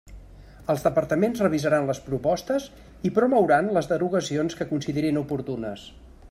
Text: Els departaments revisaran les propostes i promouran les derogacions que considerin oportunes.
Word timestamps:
Els 0.73 0.85
departaments 0.85 1.41
revisaran 1.43 1.89
les 1.91 2.01
propostes 2.07 2.65
i 3.11 3.13
promouran 3.19 3.69
les 3.77 3.91
derogacions 3.93 4.59
que 4.63 4.69
considerin 4.73 5.23
oportunes. 5.23 5.87